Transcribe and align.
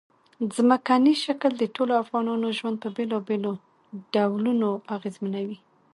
ځمکنی 0.55 1.13
شکل 1.25 1.51
د 1.57 1.63
ټولو 1.75 1.93
افغانانو 2.03 2.47
ژوند 2.57 2.77
په 2.83 2.89
بېلابېلو 2.95 3.51
ډولونو 4.13 4.69
اغېزمنوي. 4.95 5.57